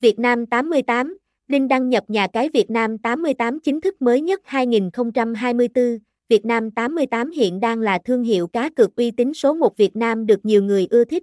Việt 0.00 0.18
Nam 0.18 0.46
88, 0.46 1.18
Linh 1.48 1.68
đăng 1.68 1.88
nhập 1.88 2.04
nhà 2.08 2.26
cái 2.26 2.48
Việt 2.48 2.70
Nam 2.70 2.98
88 2.98 3.60
chính 3.60 3.80
thức 3.80 4.02
mới 4.02 4.20
nhất 4.20 4.40
2024. 4.44 5.98
Việt 6.28 6.44
Nam 6.44 6.70
88 6.70 7.30
hiện 7.30 7.60
đang 7.60 7.80
là 7.80 7.98
thương 8.04 8.22
hiệu 8.22 8.46
cá 8.46 8.70
cược 8.70 8.96
uy 8.96 9.10
tín 9.10 9.34
số 9.34 9.54
1 9.54 9.76
Việt 9.76 9.96
Nam 9.96 10.26
được 10.26 10.44
nhiều 10.44 10.62
người 10.62 10.86
ưa 10.90 11.04
thích. 11.04 11.22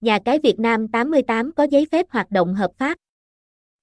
Nhà 0.00 0.18
cái 0.24 0.38
Việt 0.38 0.58
Nam 0.58 0.88
88 0.88 1.52
có 1.52 1.64
giấy 1.64 1.86
phép 1.92 2.06
hoạt 2.10 2.30
động 2.30 2.54
hợp 2.54 2.70
pháp. 2.78 2.98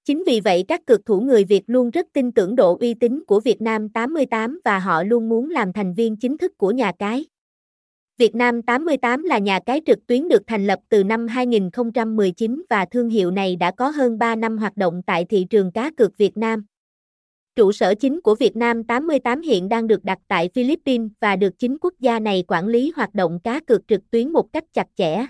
Chính 0.04 0.24
vì 0.26 0.40
vậy 0.40 0.64
các 0.68 0.86
cực 0.86 1.06
thủ 1.06 1.20
người 1.20 1.44
Việt 1.44 1.62
luôn 1.66 1.90
rất 1.90 2.06
tin 2.12 2.32
tưởng 2.32 2.56
độ 2.56 2.76
uy 2.80 2.94
tín 2.94 3.24
của 3.26 3.40
Việt 3.40 3.62
Nam 3.62 3.88
88 3.88 4.60
và 4.64 4.78
họ 4.78 5.02
luôn 5.02 5.28
muốn 5.28 5.50
làm 5.50 5.72
thành 5.72 5.94
viên 5.94 6.16
chính 6.16 6.38
thức 6.38 6.58
của 6.58 6.70
nhà 6.70 6.92
cái. 6.98 7.24
Việt 8.18 8.34
Nam 8.34 8.62
88 8.62 9.22
là 9.22 9.38
nhà 9.38 9.60
cái 9.66 9.80
trực 9.86 10.06
tuyến 10.06 10.28
được 10.28 10.42
thành 10.46 10.66
lập 10.66 10.78
từ 10.88 11.04
năm 11.04 11.26
2019 11.26 12.62
và 12.70 12.84
thương 12.84 13.08
hiệu 13.08 13.30
này 13.30 13.56
đã 13.56 13.70
có 13.70 13.88
hơn 13.88 14.18
3 14.18 14.36
năm 14.36 14.58
hoạt 14.58 14.76
động 14.76 15.02
tại 15.06 15.24
thị 15.24 15.46
trường 15.50 15.72
cá 15.72 15.90
cược 15.90 16.18
Việt 16.18 16.36
Nam. 16.36 16.64
Trụ 17.56 17.72
sở 17.72 17.94
chính 17.94 18.20
của 18.20 18.34
Việt 18.34 18.56
Nam 18.56 18.84
88 18.84 19.40
hiện 19.42 19.68
đang 19.68 19.86
được 19.86 20.04
đặt 20.04 20.18
tại 20.28 20.50
Philippines 20.54 21.10
và 21.20 21.36
được 21.36 21.58
chính 21.58 21.78
quốc 21.80 21.94
gia 22.00 22.20
này 22.20 22.44
quản 22.48 22.68
lý 22.68 22.92
hoạt 22.96 23.14
động 23.14 23.40
cá 23.44 23.60
cược 23.60 23.88
trực 23.88 24.10
tuyến 24.10 24.32
một 24.32 24.52
cách 24.52 24.64
chặt 24.72 24.86
chẽ. 24.96 25.26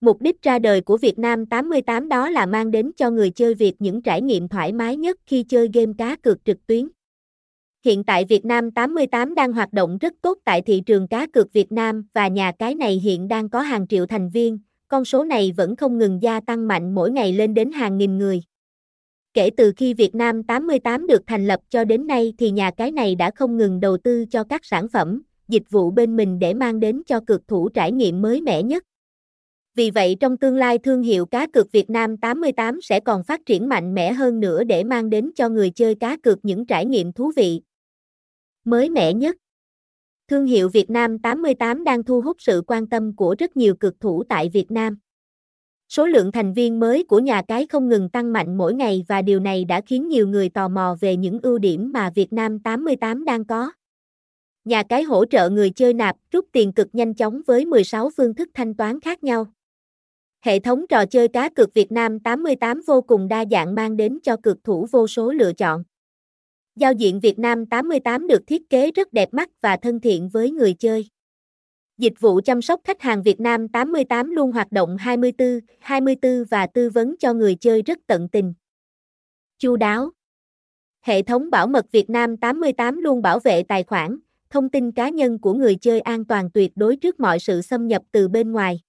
Mục 0.00 0.22
đích 0.22 0.42
ra 0.42 0.58
đời 0.58 0.80
của 0.80 0.96
Việt 0.96 1.18
Nam 1.18 1.46
88 1.46 2.08
đó 2.08 2.30
là 2.30 2.46
mang 2.46 2.70
đến 2.70 2.90
cho 2.96 3.10
người 3.10 3.30
chơi 3.30 3.54
Việt 3.54 3.74
những 3.78 4.02
trải 4.02 4.22
nghiệm 4.22 4.48
thoải 4.48 4.72
mái 4.72 4.96
nhất 4.96 5.20
khi 5.26 5.42
chơi 5.42 5.70
game 5.74 5.92
cá 5.98 6.16
cược 6.16 6.44
trực 6.44 6.66
tuyến. 6.66 6.88
Hiện 7.84 8.04
tại 8.04 8.24
Việt 8.24 8.44
Nam 8.44 8.70
88 8.70 9.34
đang 9.34 9.52
hoạt 9.52 9.72
động 9.72 9.98
rất 9.98 10.12
tốt 10.22 10.38
tại 10.44 10.62
thị 10.62 10.82
trường 10.86 11.08
cá 11.08 11.26
cược 11.26 11.52
Việt 11.52 11.72
Nam 11.72 12.04
và 12.14 12.28
nhà 12.28 12.52
cái 12.58 12.74
này 12.74 13.00
hiện 13.04 13.28
đang 13.28 13.48
có 13.48 13.60
hàng 13.60 13.86
triệu 13.86 14.06
thành 14.06 14.30
viên, 14.30 14.58
con 14.88 15.04
số 15.04 15.24
này 15.24 15.52
vẫn 15.56 15.76
không 15.76 15.98
ngừng 15.98 16.22
gia 16.22 16.40
tăng 16.40 16.68
mạnh 16.68 16.94
mỗi 16.94 17.10
ngày 17.10 17.32
lên 17.32 17.54
đến 17.54 17.72
hàng 17.72 17.98
nghìn 17.98 18.18
người. 18.18 18.42
Kể 19.34 19.50
từ 19.56 19.72
khi 19.76 19.94
Việt 19.94 20.14
Nam 20.14 20.42
88 20.42 21.06
được 21.06 21.22
thành 21.26 21.46
lập 21.46 21.60
cho 21.68 21.84
đến 21.84 22.06
nay 22.06 22.32
thì 22.38 22.50
nhà 22.50 22.70
cái 22.70 22.92
này 22.92 23.14
đã 23.14 23.30
không 23.30 23.56
ngừng 23.56 23.80
đầu 23.80 23.96
tư 23.96 24.24
cho 24.30 24.44
các 24.44 24.64
sản 24.64 24.88
phẩm, 24.88 25.22
dịch 25.48 25.70
vụ 25.70 25.90
bên 25.90 26.16
mình 26.16 26.38
để 26.38 26.54
mang 26.54 26.80
đến 26.80 27.02
cho 27.06 27.20
cực 27.26 27.48
thủ 27.48 27.68
trải 27.68 27.92
nghiệm 27.92 28.22
mới 28.22 28.40
mẻ 28.40 28.62
nhất. 28.62 28.84
Vì 29.74 29.90
vậy 29.90 30.16
trong 30.20 30.36
tương 30.36 30.56
lai 30.56 30.78
thương 30.78 31.02
hiệu 31.02 31.26
cá 31.26 31.46
cược 31.46 31.72
Việt 31.72 31.90
Nam 31.90 32.16
88 32.16 32.80
sẽ 32.82 33.00
còn 33.00 33.24
phát 33.24 33.40
triển 33.46 33.68
mạnh 33.68 33.94
mẽ 33.94 34.12
hơn 34.12 34.40
nữa 34.40 34.64
để 34.64 34.84
mang 34.84 35.10
đến 35.10 35.30
cho 35.34 35.48
người 35.48 35.70
chơi 35.70 35.94
cá 35.94 36.16
cược 36.16 36.44
những 36.44 36.66
trải 36.66 36.86
nghiệm 36.86 37.12
thú 37.12 37.32
vị. 37.36 37.60
Mới 38.64 38.90
mẻ 38.90 39.12
nhất 39.12 39.36
Thương 40.28 40.46
hiệu 40.46 40.68
Việt 40.68 40.90
Nam 40.90 41.18
88 41.18 41.84
đang 41.84 42.04
thu 42.04 42.20
hút 42.20 42.36
sự 42.40 42.62
quan 42.66 42.86
tâm 42.86 43.16
của 43.16 43.34
rất 43.38 43.56
nhiều 43.56 43.74
cực 43.74 44.00
thủ 44.00 44.24
tại 44.28 44.50
Việt 44.52 44.70
Nam. 44.70 44.98
Số 45.88 46.06
lượng 46.06 46.32
thành 46.32 46.52
viên 46.52 46.80
mới 46.80 47.04
của 47.04 47.18
nhà 47.18 47.42
cái 47.48 47.66
không 47.66 47.88
ngừng 47.88 48.08
tăng 48.08 48.32
mạnh 48.32 48.58
mỗi 48.58 48.74
ngày 48.74 49.04
và 49.08 49.22
điều 49.22 49.40
này 49.40 49.64
đã 49.64 49.80
khiến 49.80 50.08
nhiều 50.08 50.28
người 50.28 50.48
tò 50.48 50.68
mò 50.68 50.96
về 51.00 51.16
những 51.16 51.38
ưu 51.42 51.58
điểm 51.58 51.92
mà 51.92 52.10
Việt 52.14 52.32
Nam 52.32 52.58
88 52.58 53.24
đang 53.24 53.44
có. 53.44 53.72
Nhà 54.64 54.82
cái 54.82 55.02
hỗ 55.02 55.24
trợ 55.24 55.50
người 55.50 55.70
chơi 55.70 55.94
nạp, 55.94 56.16
rút 56.32 56.46
tiền 56.52 56.72
cực 56.72 56.88
nhanh 56.92 57.14
chóng 57.14 57.40
với 57.46 57.66
16 57.66 58.10
phương 58.16 58.34
thức 58.34 58.50
thanh 58.54 58.74
toán 58.74 59.00
khác 59.00 59.24
nhau. 59.24 59.46
Hệ 60.44 60.58
thống 60.58 60.86
trò 60.88 61.06
chơi 61.06 61.28
cá 61.28 61.48
cược 61.48 61.74
Việt 61.74 61.92
Nam 61.92 62.20
88 62.20 62.80
vô 62.86 63.02
cùng 63.02 63.28
đa 63.28 63.44
dạng 63.50 63.74
mang 63.74 63.96
đến 63.96 64.18
cho 64.22 64.36
cực 64.42 64.64
thủ 64.64 64.86
vô 64.90 65.06
số 65.06 65.32
lựa 65.32 65.52
chọn. 65.52 65.82
Giao 66.76 66.92
diện 66.92 67.20
Việt 67.20 67.38
Nam 67.38 67.66
88 67.66 68.26
được 68.26 68.46
thiết 68.46 68.70
kế 68.70 68.90
rất 68.90 69.12
đẹp 69.12 69.34
mắt 69.34 69.50
và 69.60 69.76
thân 69.76 70.00
thiện 70.00 70.28
với 70.28 70.50
người 70.50 70.74
chơi. 70.74 71.08
Dịch 71.98 72.20
vụ 72.20 72.40
chăm 72.44 72.62
sóc 72.62 72.80
khách 72.84 73.02
hàng 73.02 73.22
Việt 73.22 73.40
Nam 73.40 73.68
88 73.68 74.30
luôn 74.30 74.52
hoạt 74.52 74.72
động 74.72 74.96
24, 74.96 75.60
24 75.80 76.44
và 76.50 76.66
tư 76.66 76.90
vấn 76.90 77.14
cho 77.18 77.32
người 77.32 77.54
chơi 77.54 77.82
rất 77.82 77.98
tận 78.06 78.28
tình. 78.28 78.54
Chu 79.58 79.76
đáo. 79.76 80.10
Hệ 81.00 81.22
thống 81.22 81.50
bảo 81.50 81.66
mật 81.66 81.86
Việt 81.92 82.10
Nam 82.10 82.36
88 82.36 83.00
luôn 83.00 83.22
bảo 83.22 83.38
vệ 83.38 83.62
tài 83.62 83.82
khoản, 83.82 84.18
thông 84.50 84.68
tin 84.68 84.92
cá 84.92 85.08
nhân 85.08 85.38
của 85.38 85.54
người 85.54 85.76
chơi 85.76 86.00
an 86.00 86.24
toàn 86.24 86.50
tuyệt 86.50 86.72
đối 86.74 86.96
trước 86.96 87.20
mọi 87.20 87.38
sự 87.38 87.62
xâm 87.62 87.88
nhập 87.88 88.02
từ 88.12 88.28
bên 88.28 88.52
ngoài. 88.52 88.80